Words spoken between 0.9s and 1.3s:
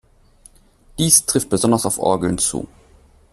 Dies